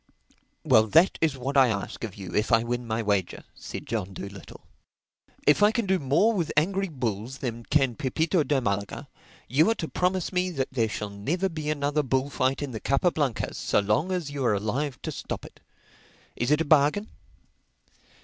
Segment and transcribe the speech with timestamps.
[0.63, 4.65] "Well that is what I ask of you—if I win my wager," said John Dolittle.
[5.45, 9.07] "If I can do more with angry bulls than can Pepito de Malaga,
[9.47, 13.11] you are to promise me that there shall never be another bullfight in the Capa
[13.11, 15.59] Blancas so long as you are alive to stop it.
[16.35, 17.07] Is it a bargain?"